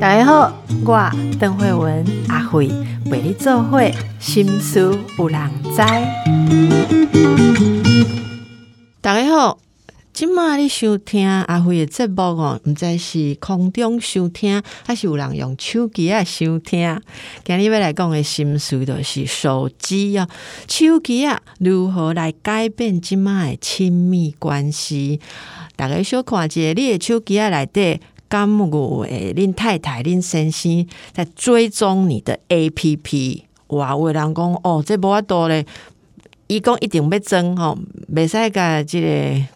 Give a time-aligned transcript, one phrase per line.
[0.00, 0.52] 大家好，
[0.84, 2.68] 我邓慧文阿慧
[3.06, 5.76] 为你做会心思有人知。
[9.00, 9.58] 大家好，
[10.12, 17.00] 今麦你收听阿慧的节目哦，毋知是空中收听，还是有人用手机啊收听？
[17.44, 20.28] 今日要来讲的心思就是手机啊，
[20.68, 25.20] 手机啊如何来改变今麦的亲密关系？
[25.76, 28.00] 大家小看者，你的手机啊内底。
[28.28, 33.90] 甘有诶，恁太太、恁先生在追踪你的 A P P，哇！
[33.90, 35.66] 有人讲哦，这无法度咧，
[36.46, 37.78] 伊讲一定要装吼，
[38.10, 39.08] 袂使甲即个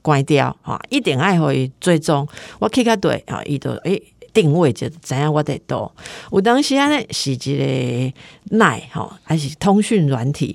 [0.02, 2.28] 关掉吼，一定爱互伊追踪。
[2.58, 4.02] 我去较对吼，伊就诶
[4.34, 5.90] 定位就知影我伫倒。
[6.30, 10.54] 有当时安尼是一个奈吼，还是通讯软体。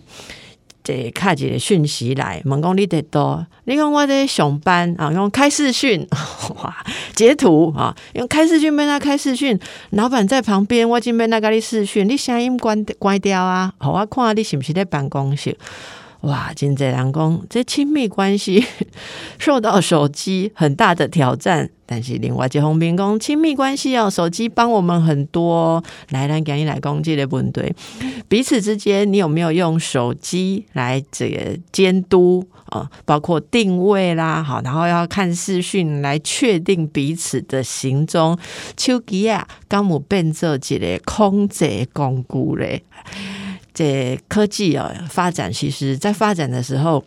[0.84, 6.08] 这卡一个讯息来，问讲你得多，你讲我在上班 啊，用开视讯
[6.56, 6.76] 哇，
[7.14, 9.60] 截图啊，用开视讯，被他开视讯，
[9.92, 15.58] 老板在旁边，我准备那个你视讯，你声音关关掉啊，好我看你是不是在办公室。
[16.22, 18.64] 哇，真济人讲，这亲密关系
[19.40, 21.70] 受到手机很大的挑战。
[21.88, 25.84] 但是另外一方面讲，亲密关系哦，手机帮我们很多。
[26.10, 27.74] 来，来，赶紧来攻击的问对，
[28.30, 32.90] 彼此之间，你有没有用手机来这个监督啊？
[33.04, 38.38] 包括定位啦，好，然后要看视讯来确定彼此的行踪。
[38.78, 42.84] 手机啊，刚有变做一个控制工具嘞。
[43.82, 47.04] 这科技啊发展，其实在发展的时候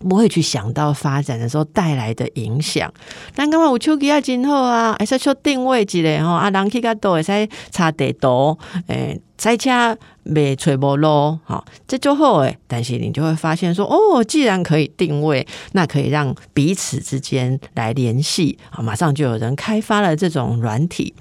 [0.00, 2.92] 不会去想到发展的时候带来的影响。
[3.32, 12.58] 但刚刚有手机啊，真好啊，还是说定位之类吼，啊，人去较多会使查地图，诶，塞车未揣无路，哈，这就好诶。
[12.66, 21.14] 但是你就会发现说，哦，既然可以定位，那可以让彼此之间来联系，啊，马上就有人开发了这种软体。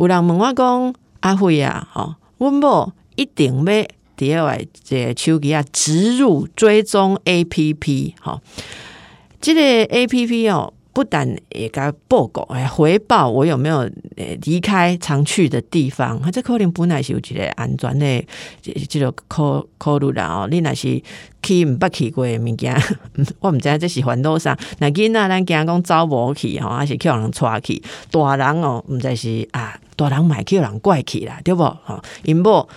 [0.00, 3.84] 有人问我讲，阿辉啊，哈，阮某一定要。
[4.18, 8.40] 第二位，这手机啊，植入追踪 A P P，哈，
[9.40, 13.88] 这个 A P P 哦，不但也该报告，哎，回报我有没有
[14.42, 18.24] 离开常去的地方，这可能本来是有一个安全的
[18.88, 20.48] 这个考考虑啦哦。
[20.50, 21.00] 你那是
[21.40, 22.76] 去唔捌去过的物件，
[23.38, 27.80] 我唔知这是环岛上，那囡仔咱惊讲走无去吼，还是叫人带去，
[28.10, 31.62] 大人哦，唔知是啊，大人买叫人怪去啦，对不？
[31.62, 32.68] 哈，因某。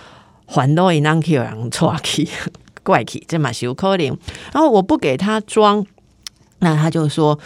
[0.52, 2.28] 还都一样去人抓去
[2.84, 4.06] 怪去，这嘛是有可能。
[4.52, 5.84] 然后我不给他装，
[6.58, 7.38] 那他就说：“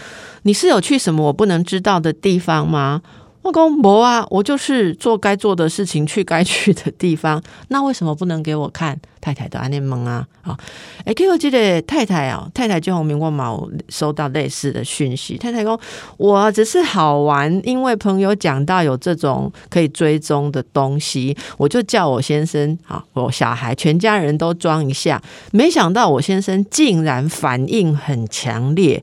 [0.42, 3.02] 你是有去什么我不能知道的地方吗？”
[3.46, 7.40] 我讲无啊，我就是做该做的事情，去该去的地方。
[7.68, 8.98] 那为什么不能给我看？
[9.20, 10.56] 太太的安尼问啊，啊，
[11.04, 13.56] 哎，给我记得太太啊，太太就红明光嘛，
[13.88, 15.38] 收到类似的讯息。
[15.38, 15.78] 太太说，
[16.16, 25.22] 我只是好玩，因为朋友讲到有这种可以追踪的东西，我就叫我先生啊，我小孩全家人都装一下。
[25.52, 29.00] 没想到我先生竟然反应很强烈。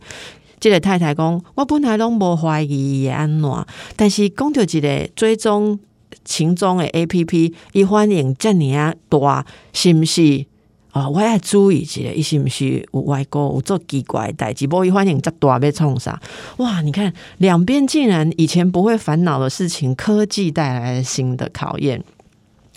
[0.64, 3.66] 这个太太讲，我本来拢无怀疑安怎，
[3.98, 5.78] 但是讲到一个追踪
[6.24, 10.46] 行踪的 A P P，伊反应这尔大，是毋是？
[10.94, 14.66] 哦，我要注意一下，伊是毋是有外国有做奇怪代志？
[14.68, 16.18] 无伊反应这大要创啥？
[16.60, 16.80] 哇！
[16.80, 22.02] 你看两边竟然以前不会烦恼的事情，科技带来了新的考验。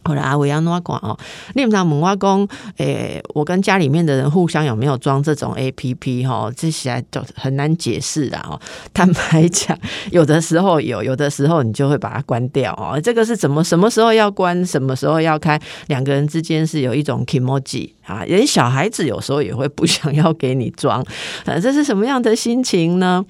[0.07, 1.19] 后来阿伟要怎讲哦？
[1.55, 6.51] 你们讲问我讲，诶，我跟家里面的人互相有没有装这种 A P P 哈？
[6.57, 8.61] 这些就很难解释的哦。
[8.95, 9.77] 坦白讲，
[10.11, 13.01] 有的时候有，有的时候你就会把它关掉哦。
[13.01, 15.61] 这个是怎么什么时候要关，什么时候要开？
[15.89, 21.05] 两个人之间是有一种 emoji 啊，连小孩子有时候也会不想要给你装，
[21.45, 23.25] 呃，这是什么样的心情呢？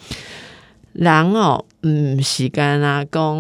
[0.95, 3.37] 人哦，嗯，时间啊，讲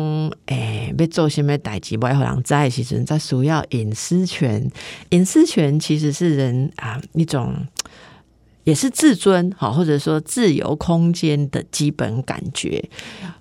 [0.47, 4.71] 诶，要做什么代志，不要人知的时阵，在需要隐私权。
[5.09, 7.67] 隐私权其实是人啊一种，
[8.63, 12.89] 也是自尊好，或者说自由空间的基本感觉。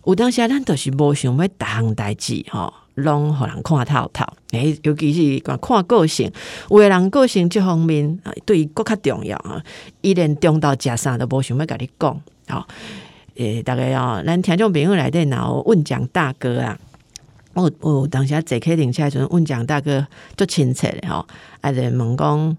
[0.06, 4.26] 有当时咱都是无想要大项代志吼，拢互人看透透。
[4.54, 6.32] 诶，尤其是讲看个性，
[6.72, 9.64] 有的人个性这方面啊，对于更较重要啊，
[10.02, 12.68] 伊连中到食啥都无想要甲你讲好。
[13.36, 16.78] 诶，大概哦，咱听众朋友来电，然后问蒋大哥啊，
[17.54, 21.28] 我我当下坐客停车时阵问蒋大哥，足亲切的吼，
[21.60, 22.58] 啊，就问讲，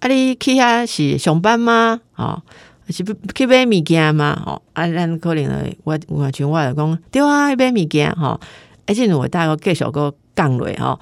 [0.00, 2.00] 啊，你去遐是上班吗？
[2.12, 2.42] 吼，
[2.88, 3.02] 是
[3.34, 4.40] 去买物件吗？
[4.44, 8.38] 吼，啊，咱可能我我像我来讲，对啊，买物件吼，
[8.86, 11.00] 而且我大哥继续个讲落吼，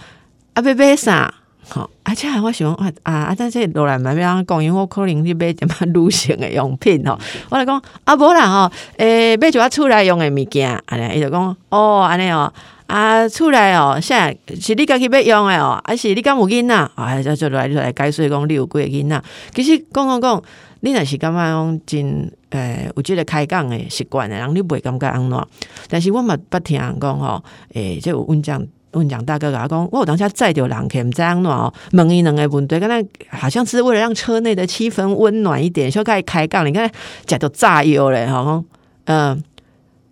[0.55, 1.35] 啊，要买啥？
[1.69, 2.73] 好，而且我喜欢
[3.03, 3.35] 啊啊！
[3.37, 7.19] 但是罗兰买要讲，因为我可能去买什么女性的用品吼。
[7.51, 12.53] 我来讲啊，无啦吼，诶，买一我厝内用的物件，安尼伊就讲哦，安尼哦，
[12.87, 16.91] 啊，厝内哦，现在是你家己要用的哦，还是你敢有囡仔？
[16.95, 19.23] 啊，就就来就来解释讲你有几个囡仔？
[19.53, 20.43] 其实讲讲讲，
[20.81, 25.47] 你若是感觉讲真诶，有即个开讲的习惯的，人你袂感觉安怎？
[25.91, 27.43] 但是我嘛捌听人讲吼，
[27.75, 28.65] 诶，即有阮讲。
[28.97, 36.67] 问讲大哥甲我讲，我当下载着人客，毋知安怎哦，问伊两个问题，刚才好像是为了让车内的气氛温暖一点，就开始开杠。
[36.67, 36.91] 你看，
[37.27, 38.65] 假都炸油嘞，好，
[39.05, 39.43] 嗯，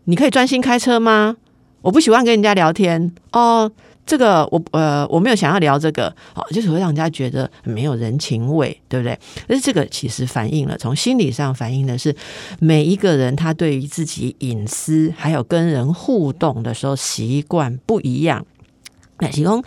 [0.04, 1.36] 你可以专心开车吗？
[1.82, 3.70] 我不喜欢跟人家聊天哦。
[4.06, 9.18] 这个我呃，我没有想要聊这个，哦，就是会让人家觉得没有人情味，对不对？
[9.48, 12.14] 但是这个其实反映了从心理上反映的是
[12.60, 18.44] 每一个人他对于自己隐私还有跟人互动的时候习惯不一样。
[19.24, 19.62] 那其中，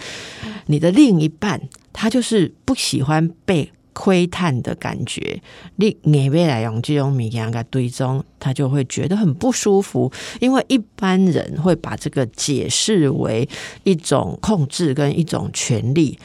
[0.68, 1.62] 你的另一半
[1.92, 5.42] 他就是不喜欢被窥探的感觉。
[5.78, 10.12] 你你未来用这种米样个堆中，他就会觉得很不舒服。
[10.40, 13.50] 因为一般人会把这个解释为
[13.84, 16.20] 一种控制跟一种权利。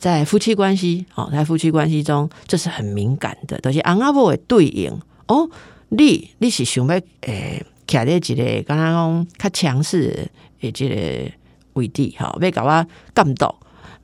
[0.00, 4.92] 在夫妻关系哦，在夫妻关系中，这是很敏感的，都是昂阿伯的对应
[5.28, 5.48] 哦。
[5.90, 10.28] 你你是想要诶，卡在一个刚刚讲较强势
[10.62, 11.30] 诶，这个。
[11.74, 13.54] 为地哈，被搞我干到，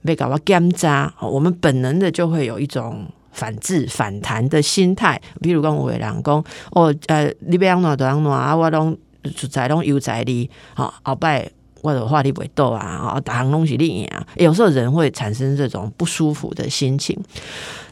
[0.05, 5.21] 被搞我干渣，我们本能的就会有一种反制、反弹的心态。
[5.41, 8.97] 比如讲，我人讲，哦，呃，你别样暖都样暖啊，我拢
[9.37, 11.51] 出在拢悠哉你，好，后摆
[11.83, 14.27] 我的话题不会多啊，啊，打东西另一样。
[14.37, 17.19] 有时候人会产生这种不舒服的心情，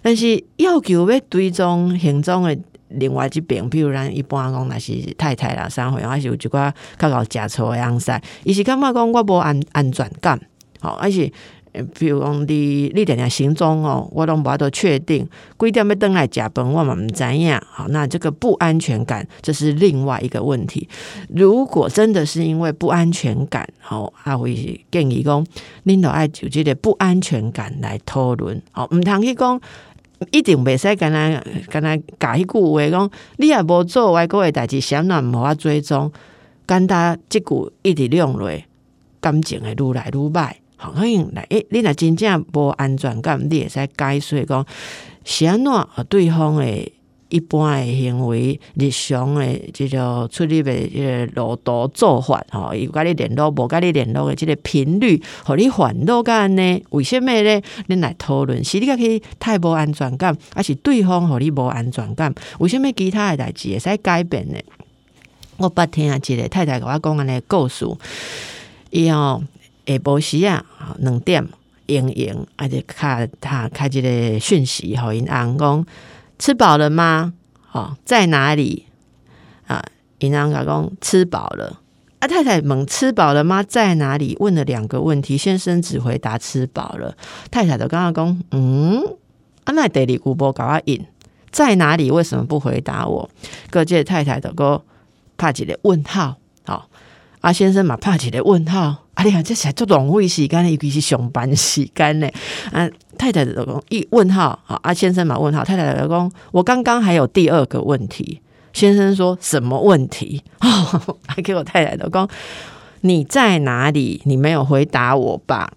[0.03, 2.59] 但是要求要追踪行踪的。
[2.89, 10.41] 另外一边，比如咱一般讲，那是太太啦、三岁，还是有一寡较搞食醋诶样式，伊是感觉讲我无安安全感，
[10.81, 11.31] 好，而且，
[11.99, 20.89] 比如讲你你定定行踪哦，我拢无法度确定，几点要登来食饭，我嘛毋知影，好，那这个不安全感，这是另外一个问题。
[21.29, 25.47] 如果真的是因为不安全感，好，阿会建议讲，
[25.85, 29.61] 恁都爱就这个不安全感来讨论，好，毋通去讲。
[30.31, 36.11] 一定袂使干那干那讲一句话讲，你也无做外国的代志，想哪无法追踪？
[36.67, 38.51] 干他即句一直用落，
[39.21, 40.53] 感情会愈来愈歹。
[40.77, 44.67] 好，可能来诶，你若真正无安全感，你会使解说讲，
[45.47, 46.93] 安怎对方诶。
[47.29, 56.83] 一般的行为、日常的这个出入的这个路途做法，吼，伊有甲你联络，无甲你联络的这个频率，互你烦恼干呢？
[56.91, 57.63] 为什么呢？
[57.89, 62.35] 恁来讨论，是你家去太无安全感，还是对方互你无安全感？
[62.61, 64.59] 为什么其他的代志会使改变呢？
[65.59, 67.85] 我捌听啊，一个太太甲我讲安尼故事，
[68.89, 69.43] 伊吼
[69.87, 70.65] 下晡时啊，
[70.99, 71.47] 两点，
[71.87, 75.87] 盈盈，啊，就开他开一个讯息，互因翁讲。
[76.39, 77.35] 吃饱了吗？
[77.73, 78.87] 哦，在哪里？
[79.67, 79.85] 啊，
[80.21, 81.81] 银行老公吃饱了。
[82.21, 83.63] 啊，太太问吃饱了吗？
[83.63, 84.37] 在哪里？
[84.41, 87.17] 问了两个问题，先生只回答吃饱了。
[87.51, 89.03] 太太的刚刚讲，嗯，
[89.65, 91.05] 啊，那得里古波搞啊引
[91.51, 92.11] 在哪里？
[92.11, 93.29] 为什么不回答我？
[93.71, 94.83] 各界太太的个
[95.37, 96.37] 怕几个问号？
[96.65, 96.89] 好，
[97.41, 99.05] 阿先生嘛怕几个问号？
[99.19, 102.29] 啊，你看这才做浪费时间，尤其是上班时间呢。
[102.71, 102.89] 啊，
[103.19, 108.41] 太太的老公一问号，啊，阿先生嘛问号，太太的老公，我刚刚还有第二个问题。
[108.73, 110.41] 先生说什么问题？
[110.63, 112.29] 哦，还给我太太的公，
[113.01, 114.23] 你在哪里？
[114.25, 115.73] 你没有回答我吧？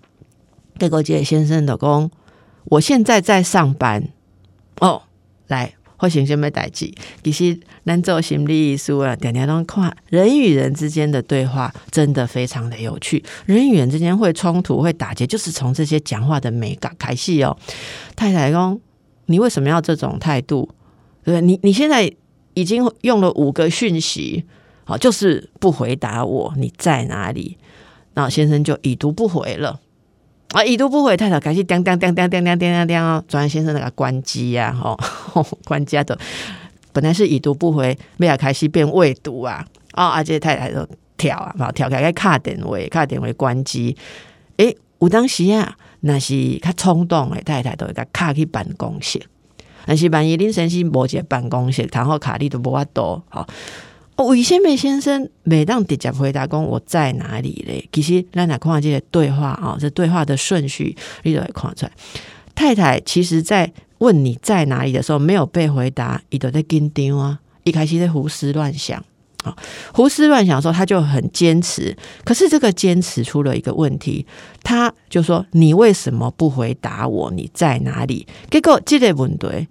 [0.77, 2.11] 结果这先生的公，
[2.65, 4.09] 我现在在上班。
[4.81, 5.01] 哦，
[5.47, 5.73] 来。
[6.01, 6.91] 或行什么代志？
[7.23, 7.55] 其实
[7.85, 13.23] 咱做心理书啊，点点都看人与人之间的对话，真的非常的有趣。
[13.45, 17.55] 人与人之间会冲突、会打结，就是从这些讲话的美感开始哦。
[18.15, 18.81] 太太公，
[19.27, 20.67] 你为什么要这种态度？
[21.23, 22.11] 对你你现在
[22.55, 24.43] 已经用了五个讯息，
[24.85, 27.59] 好，就是不回答我，你在哪里？
[28.15, 29.79] 那先生就已读不回了。
[30.49, 34.99] 啊，已读不回，太太开始叮叮叮叮叮叮叮叮哦，转先生那个关机呀，吼，
[35.65, 36.17] 关机的，
[36.91, 43.95] 本来是已读不回，没有开始变未读啊，哦，而且太太都跳啊，跳开个卡电话，卡电话关机，
[44.57, 49.21] 诶，有当时啊，那是较冲动的太太都会甲卡去办公室，
[49.85, 53.47] 但是万一恁先生无个办公室，然后卡你都无法多，好。
[54.17, 57.89] 韦先美先生每当直接回答讲我在哪里嘞？
[57.91, 61.91] 其实咱俩看这个对话啊，这对话的顺序你都会看出来。
[62.53, 69.03] 太太其实在问你在哪里的时候没有被回答，伊都在紧张啊，一开始在胡思乱想
[69.43, 69.55] 啊，
[69.93, 71.95] 胡思乱想的时候，他就很坚持。
[72.23, 74.25] 可是这个坚持出了一个问题，
[74.63, 77.31] 他就说：“你为什么不回答我？
[77.31, 79.67] 你在哪里？”结果这个问题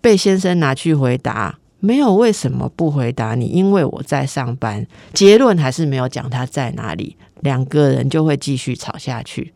[0.00, 3.46] 被先生拿去回答，没有为什么不回答你？
[3.46, 4.86] 因为我在上班。
[5.12, 9.52] 结论还是没有讲他在哪里，两个人就会继续吵下去。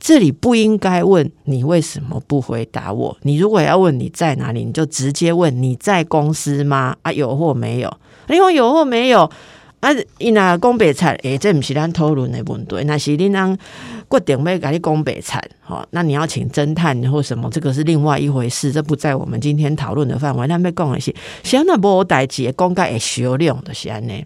[0.00, 3.14] 这里不应该问你为什么不回答我。
[3.20, 6.96] 你如果要问你在哪里，你就直接问你在公司吗？
[7.02, 7.98] 啊，有或没有？
[8.28, 9.30] 因为有或没有
[9.80, 9.90] 啊？
[10.16, 12.82] 伊那讲白菜，诶，这不是咱讨论的问题。
[12.86, 13.54] 那是你让
[14.08, 20.46] 决定要甲你讲白菜，好，那你要请侦探或什么，这个是另外一回事，这不在我们今天讨论的范围。
[20.46, 24.24] 那要讲的是，像那无代志，讲该会销量的是安尼，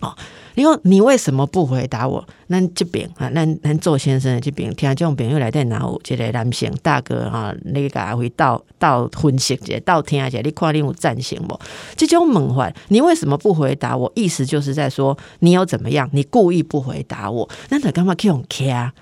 [0.00, 0.16] 哦。
[0.54, 2.24] 你说你为什么不回答我？
[2.46, 11.58] 那这边啊，那那周先生这边，听众朋友来电，然后这个男性大哥哈，你个回到到分析者，到听者，你看你有赞成不？
[11.96, 14.10] 这种问法，你为什么不回答我？
[14.14, 16.08] 意思就是在说你有怎么样？
[16.12, 18.92] 你故意不回答我，那他干嘛去用卡？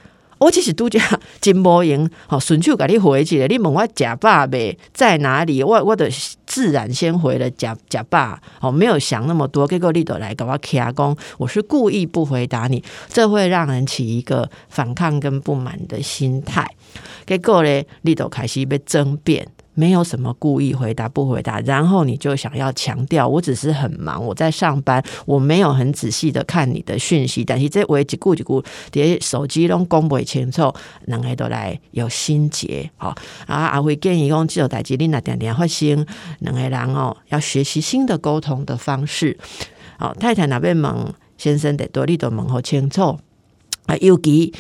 [0.43, 1.01] 我其实都讲
[1.41, 3.47] 真无用，好顺手给你回去了。
[3.47, 5.63] 你问我假爸呗在哪里？
[5.63, 6.11] 我我的
[6.47, 9.67] 自然先回了假假爸，哦，没有想那么多。
[9.69, 16.69] 结果你都来给我卡工，我是故意不回答你，这会让人起一个反抗跟不满的心态。
[17.25, 19.47] 结果呢，你都开始被争辩。
[19.75, 27.43] 没有什么故意回答不回答，然后你就想要强调，我只是很忙，我在上班，我没有很仔细的看你的讯息。
[27.43, 28.63] 但是这我一顾一顾，
[28.93, 30.73] 连手机都讲不清楚，
[31.07, 32.91] 两个都来有心结。
[32.97, 33.15] 好
[33.47, 36.05] 啊，阿辉建议讲，这种代志你那点点发生，
[36.41, 39.39] 两个人哦要学习新的沟通的方式。
[39.99, 43.19] 好，太太那边问先生得多，你都问好清楚
[43.87, 44.53] 啊，尤其。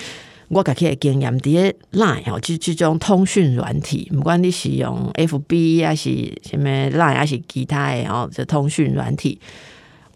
[0.52, 6.10] 我家己的经验，伫咧 Line 吼，即即种通讯软体，毋管你是用 FB 还是
[6.42, 9.40] 什么 Line 还是其他的哦，这通讯软体，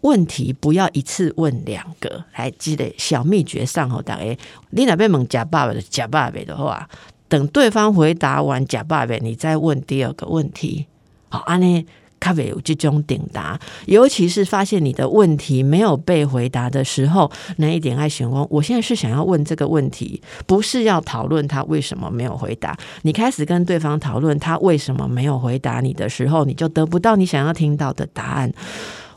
[0.01, 4.37] 问题不要一次问两个，来记得小秘诀上吼，大家
[4.69, 6.87] 你那边问假爸爸的假爸爸的话，
[7.27, 10.85] 等对方回答完假爸爸，你再问第二个问题，
[11.29, 11.83] 好，安尼。
[12.19, 18.47] 咖啡有这种顶答，尤其是发现你的问题没有被回答的时候，那一点爱询问。
[18.49, 22.77] 我现在是想要问这个问题，不是要讨论他为什么没有回答。
[23.03, 28.51] 你开始跟对方讨论他为什么没有回答你的时候，你就得不到你想要听到的答案。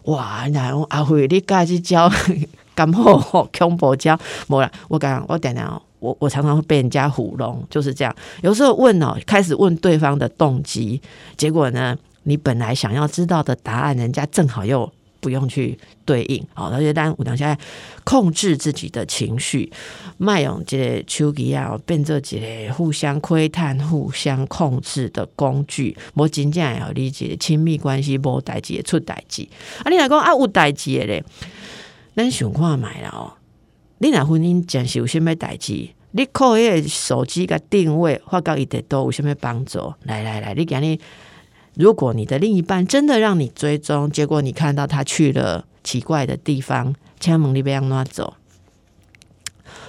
[0.05, 0.47] 哇！
[0.49, 2.11] 然后阿辉，你该去教
[2.75, 4.71] 干好恐怖教， 没了。
[4.89, 8.15] 我讲，我等等，我我常常会被人家糊弄，就是这样。
[8.43, 11.01] 有时候问哦，开始问对方的动机，
[11.37, 11.97] 结果呢？
[12.25, 17.57] 你本来想要知道的答案，人家正好又不用去对应，好，而且当我等下
[18.05, 19.71] 控制自己的情绪，
[20.17, 25.97] 卖用这个手机啊，变做一个互相窥探、互相控制的工具。
[26.15, 29.47] 我真正要理解亲密关系无代志出代志，
[29.85, 31.25] 啊，你来讲啊有代志的咧，
[32.17, 33.33] 咱想看买了哦。
[33.99, 35.91] 你若婚姻真是有什么代志？
[36.13, 39.93] 你靠迄个手机个定位，发觉伊得都有什么帮助？
[40.05, 40.99] 来来来，你讲你。
[41.75, 48.35] 如果你的另一半真的让你追踪，结果你看到他去了奇怪的地方，千万你不要让他走。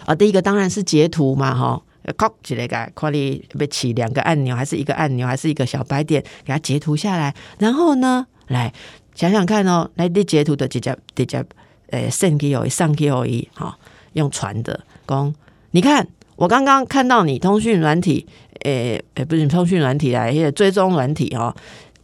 [0.05, 1.81] 啊，第一个当然是截图嘛，哈，
[2.17, 7.35] 靠起来个，快你被起两个按钮，还是一个按钮，还是一个小白点，给他截图下来。
[7.59, 8.73] 然后呢，来
[9.13, 11.43] 想想看哦，来你截图的直接直接，
[11.89, 13.77] 呃，上 K O 上 K O 一，哈，
[14.13, 15.33] 用传的，讲
[15.71, 16.07] 你看
[16.41, 18.25] 我刚刚看到你通讯软体。
[18.63, 21.53] 诶诶，不是通讯软体来，些追踪软体哦，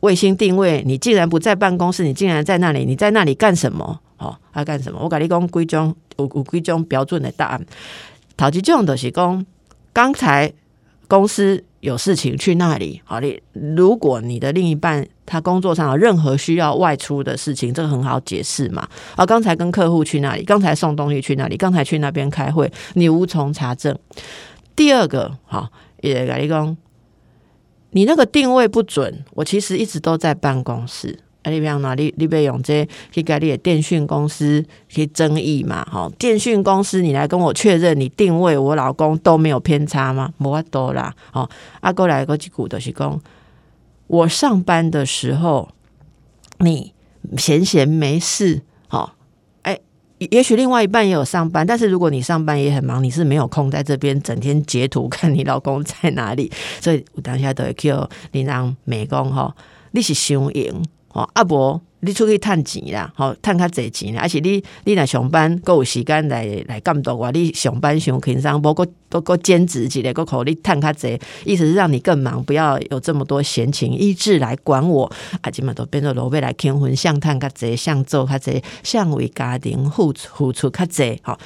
[0.01, 3.99] 卫星定位，你竟然不在办公室，你竟然在那里，你在那里干什么？
[4.17, 4.99] 哦，要干什么？
[5.01, 7.65] 我跟你讲，几种有有几种标准的答案。
[8.35, 9.45] 头几种都是讲，
[9.93, 10.51] 刚才
[11.07, 13.01] 公司有事情去那里。
[13.05, 18.87] 好，你如果你的另一半他工作上有任何需要外出的事情，这个很好解释嘛。
[19.15, 23.97] 啊，刚才跟客户去那里，刚才送东西去那里，刚才去那边开会，你无从查证。
[24.75, 25.69] 第二个，好。
[26.01, 26.77] 也跟你讲，
[27.89, 29.25] 你那个定位不准。
[29.31, 31.17] 我其实一直都在办公室。
[31.49, 32.13] 你比方哪里？
[32.17, 35.83] 你别用这去跟你的电讯公司去争议嘛？
[35.85, 40.33] 哈，电讯公司，你来跟我确认，你定位我老公都没有偏差吗？
[40.39, 41.13] 无法多啦。
[41.33, 41.49] 哦，
[41.81, 43.21] 阿哥来个几句都是讲，
[44.07, 45.69] 我上班的时候，
[46.59, 46.93] 你
[47.37, 48.61] 闲闲没事。
[50.31, 56.51] 也许另外一半也有上班，但是如果你上班也很忙，你是没有空在这边整天截图看你老公在哪里。
[56.81, 59.55] 所以我当下都会叫你让美工哈，
[59.91, 60.83] 你是想赢
[61.17, 81.39] 吼，啊无你出去趁钱啦，吼，趁较济钱啦，而且你你若上班够有时间来来监督我，你上班上轻松，无过都过兼职一个，个口你趁较济，意思是让你更忙，不要有这么多闲情逸致来管我，啊，基本都变做罗贝来结婚，向趁较济，想做较济，想为家庭付出付出较济，好，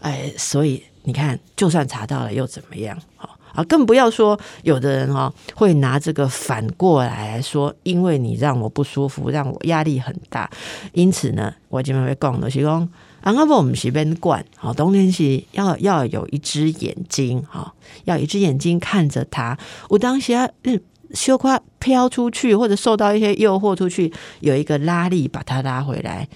[0.00, 2.94] 哎，所以你看，就算查到了又怎么样？
[3.16, 3.30] 好。
[3.54, 10.50] 啊，更不要说有的人哈会拿这个反过来说，因为你让我不舒服，让我压力很大，
[10.92, 12.80] 因此呢，我今天会讲的是讲，
[13.20, 17.72] 啊，那不我们随便管，好，冬天是要要有一只眼睛，哈，
[18.04, 19.56] 要一只眼睛看着他，
[19.88, 20.80] 我当下嗯，
[21.12, 26.28] 羞夸飘出去，或者受到一些诱惑出去，有一个拉力把他拉回来。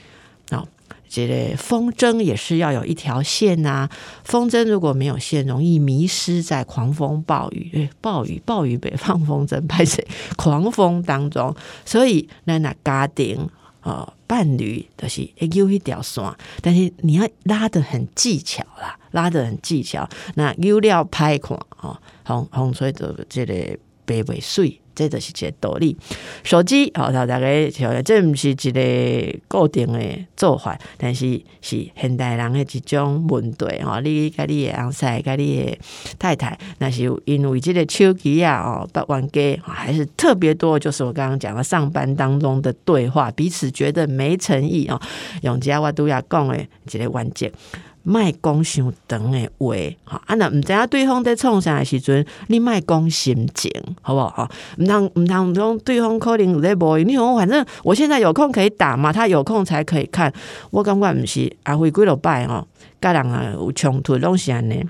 [1.09, 3.89] 这个风筝也是要有一条线呐，
[4.25, 13.49] 风筝如果没有线，容易迷失在狂风暴雨、暴雨暴雨北方风筝拍谁 狂风当中，所以那那家庭
[13.83, 16.23] 哦伴侣都是有一条线，
[16.61, 24.81] 但是你要拉的很技巧啦，拉的很技巧，那有料拍款哦，风风吹的这个白尾水。
[24.99, 25.97] 这就是一个道理。
[26.43, 27.39] 手机好，大家
[27.71, 30.01] 晓这不是一个固定的
[30.37, 34.01] 做法，但是是现代人的一种问题哈。
[34.01, 35.79] 你跟你的昂塞，跟你的
[36.19, 40.77] 太太，那是因为这个手机啊哦，不玩给还是特别多。
[40.79, 45.01] 就是我刚刚讲的上班当中的对话，彼此觉得没诚意哦。
[45.43, 47.53] 用家我都要讲的一个关键。
[48.09, 49.75] 卖讲伤长的话，
[50.05, 54.31] 哈啊那毋知影对方在创啥时阵，你卖讲心情，好不好？
[54.31, 60.33] 哈，毋通毋通讲对方可能有在无，你讲反正我现在有空可以打嘛，他有空才可以看。
[60.71, 62.67] 我感觉毋是阿辉几落拜哦，
[62.99, 64.83] 甲人啊有冲突拢是安尼。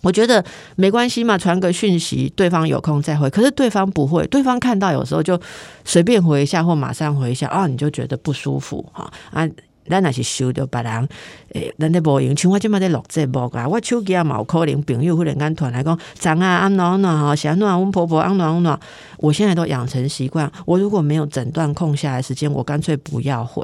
[0.00, 0.42] 我觉得
[0.76, 3.28] 没关系嘛，传个讯息，对方有空再回。
[3.28, 5.38] 可是对方不会，对方看到有时候就
[5.84, 9.46] 随便回一下或马上回一下，啊，你就觉得不舒服哈啊。
[9.88, 11.08] 咱若是收到别人，
[11.54, 18.78] 诶，咱咧无用，像我即马在录节目啊，我手机也冇可能朋友忽然间突然来讲，长啊安暖暖哈，想暖阮婆婆安暖暖，
[19.18, 23.62] 我现在都养成习惯，我如果没有整段空下来时间，我干脆不要回，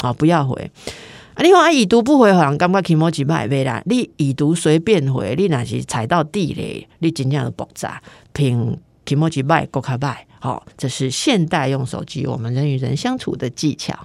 [0.00, 0.70] 好不要回。
[1.34, 3.82] 啊，你讲已读不回，好像感觉起毛几百倍啦。
[3.86, 8.00] 你已读随便回，你若是踩到地雷，你真正的爆炸，
[8.32, 10.26] 凭起毛几百够卡拜。
[10.38, 13.98] 好，这是现代用手机我们人与人相处的技巧。